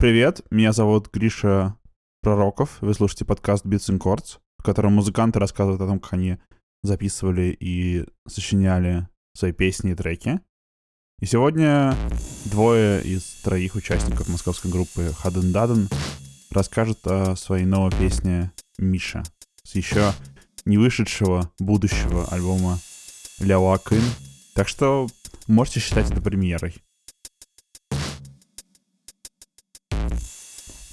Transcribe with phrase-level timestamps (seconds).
[0.00, 1.74] Привет, меня зовут Гриша
[2.22, 2.78] Пророков.
[2.80, 6.38] Вы слушаете подкаст Beats and Chords, в котором музыканты рассказывают о том, как они
[6.84, 10.40] записывали и сочиняли свои песни и треки.
[11.18, 11.96] И сегодня
[12.44, 15.88] двое из троих участников московской группы Хаден Даден
[16.52, 19.24] расскажут о своей новой песне «Миша»
[19.64, 20.12] с еще
[20.64, 22.78] не вышедшего будущего альбома
[23.40, 24.04] Ляо Акын.
[24.54, 25.08] Так что
[25.48, 26.76] можете считать это премьерой.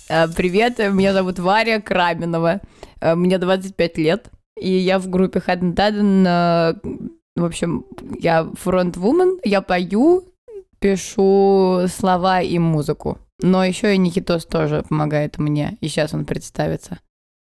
[0.07, 2.61] Привет, меня зовут Варя Краменова,
[3.01, 6.25] Э, мне 25 лет, и я в группе Dadden.
[6.27, 6.73] э,
[7.35, 7.85] В общем,
[8.19, 10.23] я фронт-вумен, я пою,
[10.79, 13.17] пишу слова и музыку.
[13.41, 16.99] Но еще и Никитос тоже помогает мне, и сейчас он представится.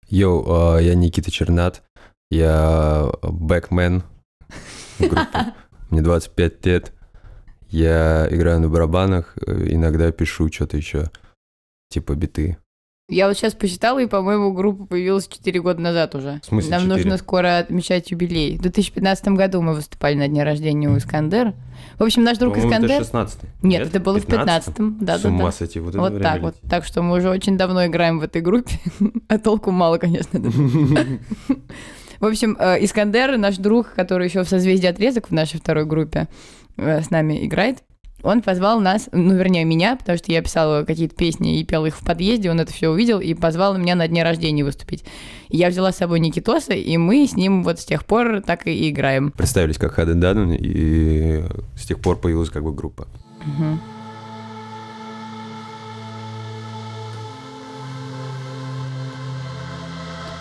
[0.08, 1.83] Йоу, а, я Никита Чернат,
[2.30, 4.02] я бэкмен
[4.98, 5.55] в группе.
[5.91, 6.92] Мне 25 лет.
[7.69, 11.10] Я играю на барабанах, э, иногда пишу что-то еще,
[11.94, 12.58] типа биты.
[13.10, 16.41] Я вот сейчас посчитала, и, по-моему, группа появилась 4 года назад уже.
[16.42, 16.94] В смысле Нам 4?
[16.94, 18.56] нужно скоро отмечать юбилей.
[18.56, 21.54] В 2015 году мы выступали на дне рождения у Искандера.
[21.98, 23.04] В общем, наш друг По-моему, это Искандер...
[23.04, 24.46] 16 Нет, это было в 15-м?
[24.46, 24.98] 15-м.
[25.02, 25.52] Да, С да, ума да.
[25.52, 26.56] сойти, вот Вот так вот.
[26.69, 28.80] Так что мы уже очень давно играем в этой группе,
[29.28, 30.41] а толку мало, конечно.
[32.20, 36.28] В общем, э, Искандер, наш друг, который еще в созвездии отрезок в нашей второй группе
[36.78, 37.82] э, с нами играет,
[38.25, 41.97] он позвал нас, ну, вернее, меня, потому что я писала какие-то песни и пела их
[41.97, 45.05] в подъезде, он это все увидел и позвал меня на дне рождения выступить.
[45.50, 48.91] Я взяла с собой Никитоса, и мы с ним вот с тех пор так и
[48.91, 49.31] играем.
[49.31, 51.44] Представились как Хаден Даден, и
[51.77, 53.06] с тех пор появилась как бы группа.
[53.44, 53.81] Мгм.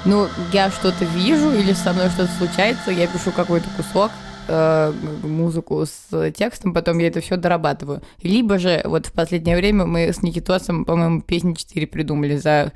[0.05, 4.11] Ну, я что-то вижу или со мной что-то случается, я пишу какой-то кусок,
[4.47, 8.01] э, музыку с текстом, потом я это все дорабатываю.
[8.21, 12.71] Либо же вот в последнее время мы с Никитосом, по-моему, песни 4 придумали за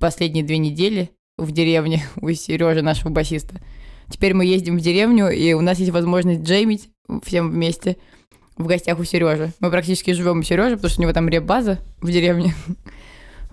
[0.00, 3.60] последние две недели в деревне у Сережи, нашего басиста.
[4.08, 6.90] Теперь мы ездим в деревню, и у нас есть возможность джеймить
[7.22, 7.96] всем вместе
[8.56, 9.52] в гостях у Сережи.
[9.60, 12.54] Мы практически живем у Сережи, потому что у него там реп-база в деревне.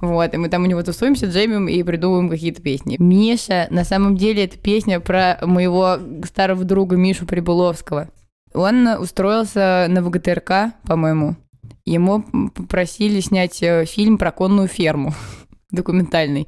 [0.01, 2.95] Вот, и мы там у него тусуемся, джеймим и придумываем какие-то песни.
[2.99, 8.09] Миша, на самом деле, это песня про моего старого друга Мишу Прибыловского.
[8.53, 11.35] Он устроился на ВГТРК, по-моему.
[11.85, 12.23] Ему
[12.53, 15.13] попросили снять э, фильм про конную ферму,
[15.71, 16.47] документальный.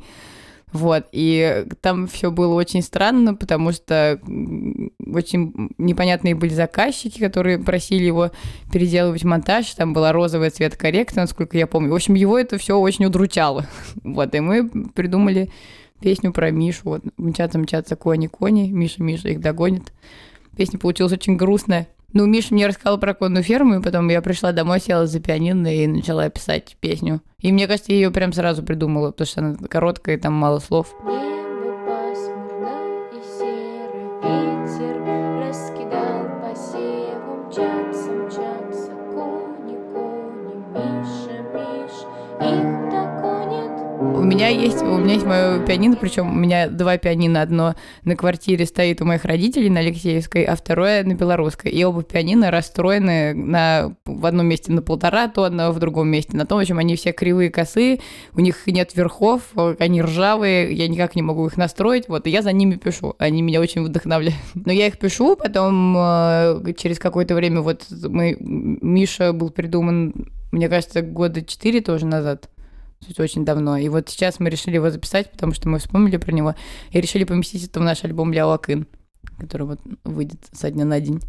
[0.73, 4.19] Вот, и там все было очень странно, потому что
[5.06, 8.31] очень непонятные были заказчики, которые просили его
[8.72, 9.67] переделывать монтаж.
[9.75, 11.91] Там была розовая цветокоррекция, насколько я помню.
[11.91, 13.67] В общем, его это все очень удручало.
[14.03, 15.51] Вот, и мы придумали
[16.00, 16.81] песню про Мишу.
[16.85, 19.94] Вот, мчатся, мчатся кони-кони, Миша, Миша их догонит.
[20.57, 21.88] Песня получилась очень грустная.
[22.13, 25.75] Ну, Миша мне рассказал про конную ферму, и потом я пришла домой, села за пианино
[25.75, 27.22] и начала писать песню.
[27.40, 30.59] И мне кажется, я ее прям сразу придумала, потому что она короткая, и там мало
[30.59, 30.94] слов.
[31.03, 35.02] Небо и серый ветер
[35.41, 37.52] раскидал по севу
[44.33, 47.44] меня есть, у меня есть мое пианино, причем у меня два пианино.
[47.44, 51.69] Одно на квартире стоит у моих родителей на Алексеевской, а второе на Белорусской.
[51.71, 56.47] И оба пианино расстроены на, в одном месте на полтора тонна, в другом месте на
[56.47, 56.57] том.
[56.57, 57.99] В общем, они все кривые, косые,
[58.33, 59.43] у них нет верхов,
[59.77, 62.07] они ржавые, я никак не могу их настроить.
[62.07, 63.13] Вот, и я за ними пишу.
[63.19, 64.39] Они меня очень вдохновляют.
[64.55, 70.69] Но я их пишу, потом э, через какое-то время вот мы, Миша был придуман, мне
[70.69, 72.49] кажется, года четыре тоже назад.
[73.18, 73.78] Очень давно.
[73.78, 76.56] И вот сейчас мы решили его записать, потому что мы вспомнили про него
[76.91, 78.88] и решили поместить это в наш альбом Ляо Акын,
[79.40, 81.22] который вот выйдет со дня на день.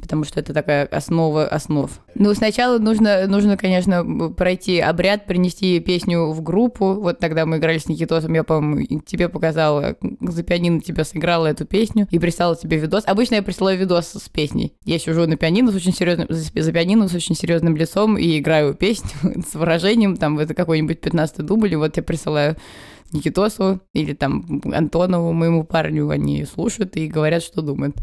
[0.00, 1.90] Потому что это такая основа основ.
[2.14, 6.94] Ну, сначала нужно, нужно, конечно, пройти обряд, принести песню в группу.
[6.94, 11.66] Вот тогда мы играли с Никитосом, я, по-моему, тебе показала, за пианино тебе сыграла эту
[11.66, 13.04] песню и прислала тебе видос.
[13.06, 14.74] Обычно я присылаю видос с песней.
[14.84, 18.74] Я сижу на пианино с очень серьезным, за пианино с очень серьезным лицом и играю
[18.74, 19.10] песню
[19.48, 22.56] с выражением, там, это какой-нибудь 15 дубль, и вот я присылаю
[23.12, 27.96] Никитосу или там Антонову, моему парню, они слушают и говорят, что думают.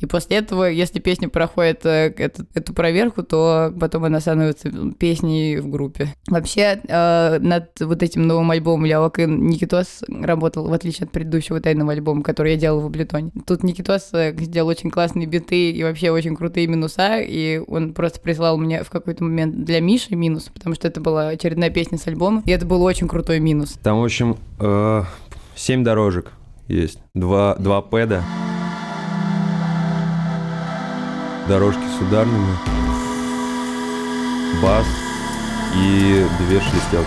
[0.00, 5.58] И после этого, если песня проходит э, эту, эту проверку, то потом она становится песней
[5.58, 6.14] в группе.
[6.28, 11.60] Вообще, э, над вот этим новым альбомом Ляо Акын Никитос работал, в отличие от предыдущего
[11.60, 13.30] тайного альбома, который я делала в Аблетоне.
[13.46, 18.20] Тут Никитос э, сделал очень классные биты и вообще очень крутые минуса, и он просто
[18.20, 22.06] прислал мне в какой-то момент для Миши минус, потому что это была очередная песня с
[22.06, 23.78] альбома, и это был очень крутой минус.
[23.82, 25.02] Там, в общем, э,
[25.54, 26.32] семь дорожек
[26.68, 26.98] есть.
[27.14, 28.22] Два, два пэда.
[31.48, 32.56] Дорожки с ударными.
[34.60, 34.86] Бас.
[35.76, 37.06] и две шелестелки.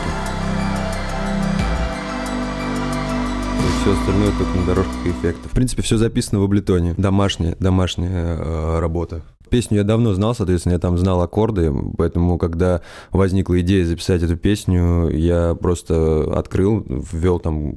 [3.81, 5.51] Все остальное только на дорожках и эффектов.
[5.51, 6.93] В принципе, все записано в Абletone.
[6.97, 9.23] Домашняя, домашняя э, работа.
[9.49, 12.81] Песню я давно знал, соответственно, я там знал аккорды, поэтому, когда
[13.11, 17.75] возникла идея записать эту песню, я просто открыл, ввел там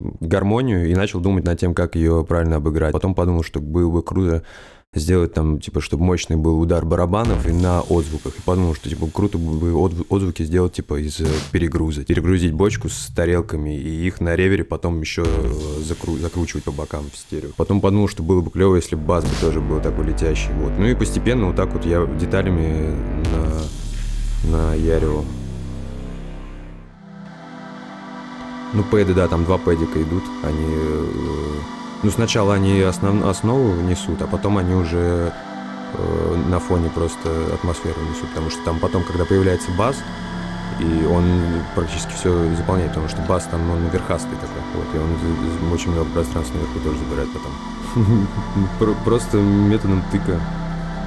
[0.00, 2.92] гармонию и начал думать над тем, как ее правильно обыграть.
[2.92, 4.44] Потом подумал, что было бы круто
[4.94, 8.36] сделать там, типа, чтобы мощный был удар барабанов и на отзвуках.
[8.38, 12.04] И подумал, что, типа, круто бы отзвуки сделать, типа, из э, перегруза.
[12.04, 15.52] Перегрузить бочку с тарелками и их на ревере потом еще э,
[15.82, 17.50] закру- закручивать по бокам в стерео.
[17.56, 20.52] Потом подумал, что было бы клево, если бы бас бы тоже был такой летящий.
[20.54, 20.72] Вот.
[20.78, 22.96] Ну и постепенно вот так вот я деталями
[24.44, 25.24] на, на Ярио
[28.74, 30.24] Ну, пэды, да, там два пэдика идут.
[30.42, 30.66] Они...
[32.02, 33.24] Ну, сначала они основ...
[33.26, 35.32] основу несут, а потом они уже
[35.94, 38.28] э, на фоне просто атмосферу несут.
[38.30, 39.96] Потому что там потом, когда появляется бас,
[40.80, 41.24] и он
[41.74, 46.08] практически все заполняет, потому что бас там, он верхастый такой, вот, и он очень много
[46.10, 48.26] пространства наверху тоже забирает потом.
[48.78, 50.40] Про- Просто методом тыка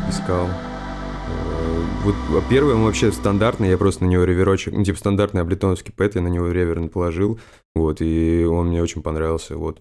[0.10, 0.48] искал.
[0.48, 5.42] Э, Вот а первый он вообще стандартный, я просто на него реверочек, ну, типа стандартный
[5.42, 7.40] облитоновский пэт, я на него ревер положил,
[7.76, 9.80] вот, и он мне очень понравился, вот.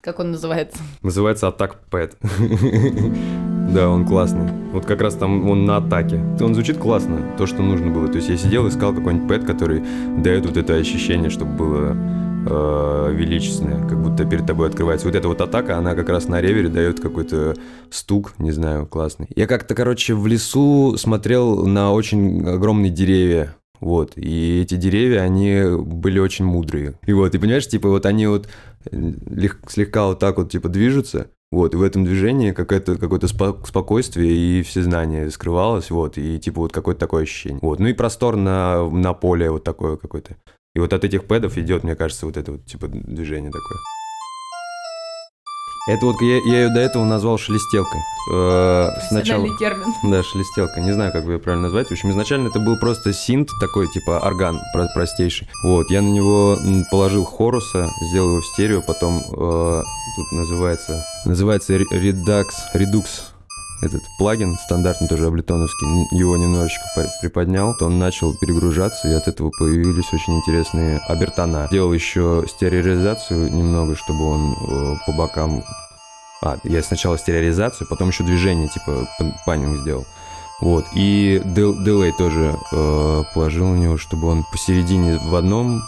[0.00, 0.78] Как он называется?
[1.02, 2.16] Называется Атак Пэт.
[3.68, 4.50] Да, он классный.
[4.72, 6.24] Вот как раз там он на атаке.
[6.40, 8.08] Он звучит классно, то, что нужно было.
[8.08, 9.84] То есть я сидел, искал какой-нибудь пэт, который
[10.22, 11.96] дает вот это ощущение, чтобы было
[12.48, 15.06] э, величественное, как будто перед тобой открывается.
[15.06, 17.56] Вот эта вот атака, она как раз на ревере дает какой-то
[17.90, 19.26] стук, не знаю, классный.
[19.36, 23.54] Я как-то, короче, в лесу смотрел на очень огромные деревья.
[23.80, 26.94] Вот, и эти деревья, они были очень мудрые.
[27.06, 28.48] И вот, и понимаешь, типа вот они вот
[28.90, 33.26] э, лег- слегка вот так вот типа движутся, вот, и в этом движении какое-то какое-то
[33.26, 37.60] спо- спокойствие и всезнание скрывалось, вот, и типа вот какое-то такое ощущение.
[37.62, 40.36] Вот, ну и простор на, на поле вот такое какое-то.
[40.74, 43.78] И вот от этих пэдов идет, мне кажется, вот это вот типа движение такое.
[45.88, 48.00] Это вот я, я ее до этого назвал шелестелкой.
[48.32, 49.46] Э, сначала...
[49.58, 49.94] Термин.
[50.10, 50.80] Да, шелестелка.
[50.80, 51.88] Не знаю, как бы ее правильно назвать.
[51.88, 55.48] В общем, изначально это был просто синт такой, типа орган про- простейший.
[55.64, 56.56] Вот, я на него
[56.90, 59.82] положил хоруса, сделал его в стерео, потом э,
[60.16, 63.04] тут называется, называется Ре- Redux, Redux
[63.80, 65.86] этот плагин стандартный тоже облитоновский,
[66.18, 71.68] его немножечко при- приподнял, то он начал перегружаться, и от этого появились очень интересные обертона.
[71.70, 75.62] Делал еще стереоризацию немного, чтобы он э, по бокам...
[76.42, 80.04] А, я сначала стереоризацию, потом еще движение, типа пан- панинг сделал.
[80.60, 85.80] Вот, и дел- дилей тоже э, положил на него, чтобы он посередине в одном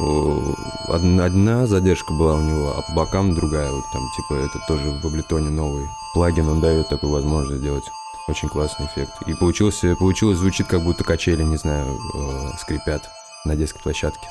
[0.00, 0.52] э,
[0.88, 3.70] одна, задержка была у него, а по бокам другая.
[3.72, 7.84] Вот там, типа, это тоже в Ableton новый плагин, он дает такую возможность сделать.
[8.28, 9.12] Очень классный эффект.
[9.26, 13.10] И получился, получилось, звучит как будто качели, не знаю, э, скрипят
[13.44, 14.26] на детской площадке.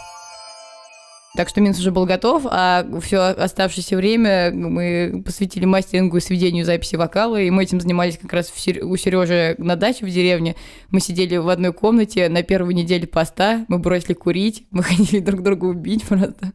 [1.35, 6.65] Так что Минс уже был готов, а все оставшееся время мы посвятили мастерингу и сведению
[6.65, 10.57] записи вокала, и мы этим занимались как раз у Сережи на даче в деревне.
[10.89, 15.41] Мы сидели в одной комнате на первой неделе поста, мы бросили курить, мы хотели друг
[15.41, 16.51] друга убить просто.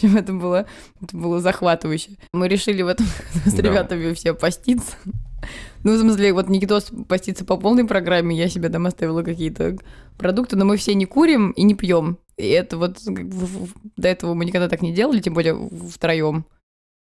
[0.00, 0.66] В общем, это было,
[1.02, 2.12] это было захватывающе.
[2.32, 3.06] Мы решили в этом
[3.46, 3.62] с Да.
[3.62, 4.94] ребятами все поститься.
[5.82, 9.76] Ну, в смысле, вот Никитос постится по полной программе, я себе там оставила какие-то
[10.16, 12.18] продукты, но мы все не курим и не пьем.
[12.36, 12.98] И это вот
[13.96, 15.56] до этого мы никогда так не делали, тем более
[15.90, 16.44] втроем.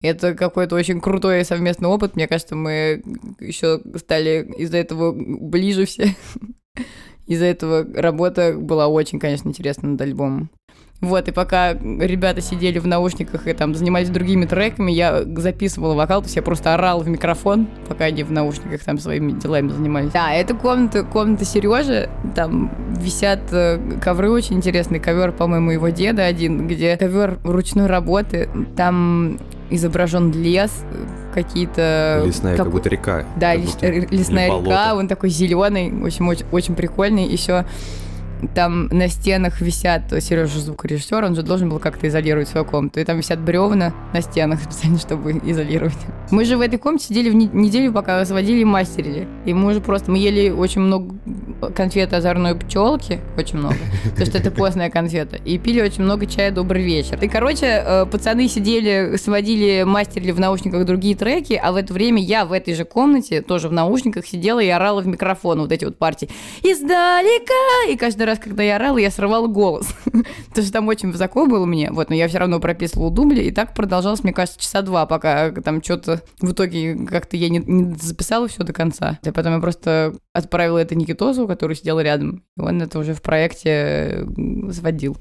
[0.02, 2.16] Это какой-то очень крутой совместный опыт.
[2.16, 3.02] Мне кажется, мы
[3.40, 6.14] еще стали из-за этого ближе все.
[7.26, 10.50] Из-за этого работа была очень, конечно, интересна над альбомом.
[11.04, 16.20] Вот, и пока ребята сидели в наушниках и там занимались другими треками, я записывала вокал,
[16.20, 20.10] то есть я просто орала в микрофон, пока они в наушниках там своими делами занимались.
[20.12, 26.24] Да, это комната, комната Сережи, там висят э, ковры очень интересные, ковер, по-моему, его деда
[26.24, 29.38] один, где ковер ручной работы, там
[29.70, 30.70] изображен лес,
[31.32, 32.22] какие-то...
[32.24, 33.24] Лесная, как какой- будто река.
[33.36, 33.86] да, как будто.
[33.90, 34.94] лесная река, болото.
[34.94, 37.26] он такой зеленый, очень, очень, очень прикольный.
[37.26, 37.64] Еще
[38.54, 43.00] там на стенах висят, Сережа звукорежиссер, он же должен был как-то изолировать свою комнату.
[43.00, 45.94] И там висят бревна на стенах специально, чтобы изолировать.
[46.30, 49.28] Мы же в этой комнате сидели в не- неделю, пока сводили и мастерили.
[49.44, 51.14] И мы уже просто, мы ели очень много
[51.74, 56.50] конфет озорной пчелки, очень много, потому что это постная конфета, и пили очень много чая
[56.50, 57.18] «Добрый вечер».
[57.22, 62.22] И, короче, э, пацаны сидели, сводили, мастерили в наушниках другие треки, а в это время
[62.22, 65.84] я в этой же комнате, тоже в наушниках, сидела и орала в микрофон вот эти
[65.84, 66.28] вот партии.
[66.62, 67.90] Издалека!
[67.90, 69.94] И каждый каждый раз, когда я орала, я срывала голос.
[70.04, 73.50] Потому что там очень высоко было мне, вот, но я все равно прописывала дубли, и
[73.50, 77.94] так продолжалось, мне кажется, часа два, пока там что-то в итоге как-то я не, не
[77.94, 79.18] записала все до конца.
[79.22, 83.22] И потом я просто отправила это Никитосу, который сидел рядом, и он это уже в
[83.22, 85.16] проекте э, сводил.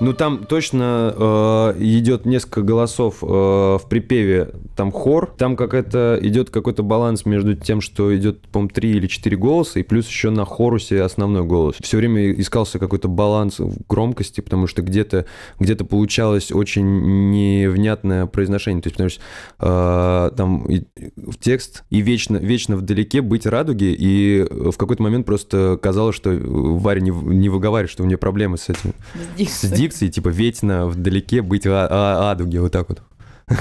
[0.00, 6.50] Ну там точно э, идет несколько голосов э, в припеве, там хор, там какая-то идет
[6.50, 10.44] какой-то баланс между тем, что идет, по-моему, три или четыре голоса, и плюс еще на
[10.44, 11.74] хорусе основной голос.
[11.80, 15.26] Все время искался какой-то баланс в громкости, потому что где-то
[15.58, 18.82] где получалось очень невнятное произношение.
[18.82, 20.84] То есть, потому что э, там и,
[21.16, 26.30] в текст и вечно, вечно вдалеке быть радуги, и в какой-то момент просто казалось, что
[26.30, 28.94] Варя не, не выговаривает, что у нее проблемы с этим.
[29.38, 33.02] С дикции, типа вечно вдалеке быть а, а, вот так вот.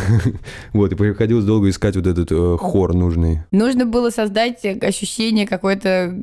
[0.74, 3.40] Вот, и приходилось долго искать вот этот э, хор нужный.
[3.52, 6.14] Нужно было создать ощущение какой-то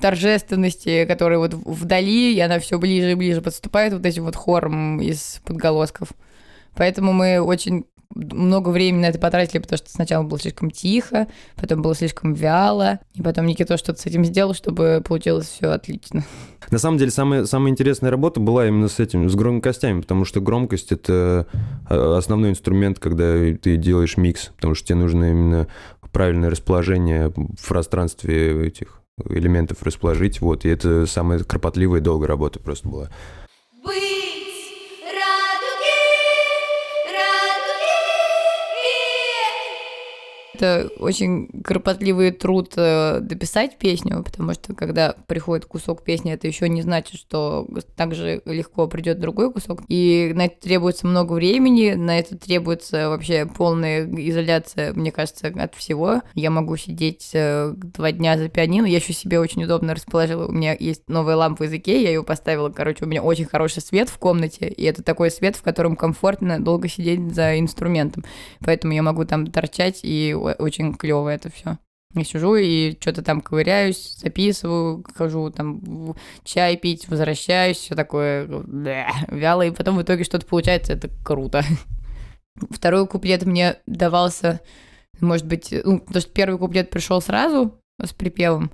[0.00, 5.00] торжественности, которая вот вдали, и она все ближе и ближе подступает вот этим вот хором
[5.02, 6.08] из подголосков.
[6.74, 11.82] Поэтому мы очень много времени на это потратили, потому что сначала было слишком тихо, потом
[11.82, 16.24] было слишком вяло, и потом Никита что-то с этим сделал, чтобы получилось все отлично.
[16.70, 20.40] На самом деле, самая, самая интересная работа была именно с этим, с громкостями, потому что
[20.40, 21.46] громкость— это
[21.88, 25.68] э, основной инструмент, когда ты делаешь микс, потому что тебе нужно именно
[26.12, 32.58] правильное расположение в пространстве этих элементов расположить, вот, и это самая кропотливая и долгая работа
[32.58, 33.10] просто была.
[40.60, 46.68] Это очень кропотливый труд э, дописать песню, потому что когда приходит кусок песни, это еще
[46.68, 49.82] не значит, что так же легко придет другой кусок.
[49.88, 55.74] И на это требуется много времени, на это требуется вообще полная изоляция, мне кажется, от
[55.74, 56.20] всего.
[56.34, 60.46] Я могу сидеть э, два дня за пианино, я еще себе очень удобно расположила.
[60.46, 63.80] У меня есть новая лампа из Икеи, я ее поставила, короче, у меня очень хороший
[63.82, 68.24] свет в комнате, и это такой свет, в котором комфортно долго сидеть за инструментом.
[68.60, 71.78] Поэтому я могу там торчать и очень клево это все.
[72.14, 78.48] Я сижу и что-то там ковыряюсь, записываю, хожу там чай пить, возвращаюсь, все такое
[79.28, 81.62] вяло, и потом в итоге что-то получается, это круто.
[82.70, 84.60] Второй куплет мне давался,
[85.20, 88.72] может быть, ну, потому что первый куплет пришел сразу с припевом,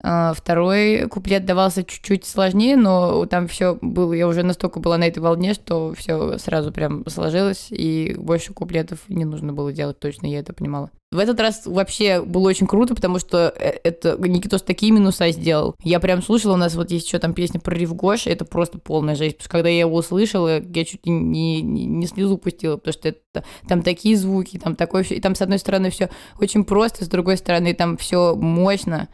[0.00, 5.18] второй куплет давался чуть-чуть сложнее, но там все было, я уже настолько была на этой
[5.18, 10.40] волне, что все сразу прям сложилось, и больше куплетов не нужно было делать, точно я
[10.40, 10.90] это понимала.
[11.10, 15.74] В этот раз вообще было очень круто, потому что э, это Никитос такие минуса сделал.
[15.82, 18.78] Я прям слушала, у нас вот есть еще там песня про Рив Гош, это просто
[18.78, 19.38] полная жесть.
[19.38, 23.08] Потому что когда я его услышала, я чуть не, не, не слезу пустила, потому что
[23.08, 25.14] это, там такие звуки, там такое все.
[25.14, 29.08] И там, с одной стороны, все очень просто, с другой стороны, там все мощно.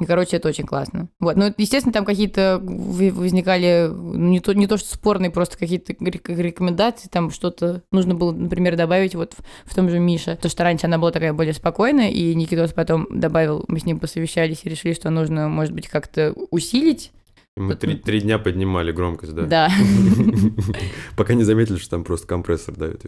[0.00, 1.08] И, короче, это очень классно.
[1.20, 1.36] Вот.
[1.36, 7.08] Ну, естественно, там какие-то возникали, ну, не то, не то что спорные, просто какие-то рекомендации,
[7.08, 10.36] там что-то нужно было, например, добавить вот в, в том же Мише.
[10.40, 14.00] То, что раньше она была такая более спокойная, и Никитос потом добавил, мы с ним
[14.00, 17.12] посовещались и решили, что нужно, может быть, как-то усилить
[17.56, 19.46] мы три, три дня поднимали громкость, да?
[19.46, 19.70] Да.
[21.16, 23.04] Пока не заметили, что там просто компрессор давит.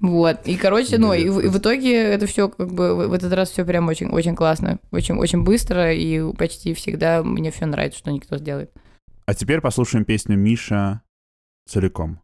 [0.00, 0.40] Вот.
[0.46, 3.86] И, короче, ну, и в итоге это все как бы в этот раз все прям
[3.86, 4.80] очень очень классно.
[4.90, 8.72] Очень очень быстро, и почти всегда мне все нравится, что никто сделает.
[9.26, 11.02] А теперь послушаем песню Миша
[11.66, 12.23] целиком.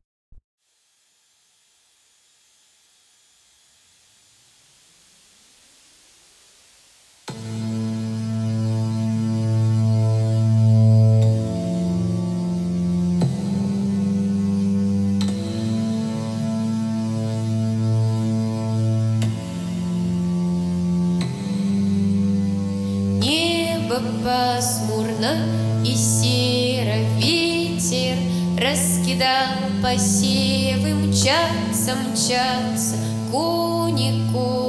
[29.82, 32.96] Посевы, мчатся, мчатся
[33.30, 34.59] Кони, кони,